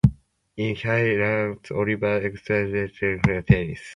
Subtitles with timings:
[0.57, 3.77] In high school, Oliver excelled in tennis, basketball, and track and field.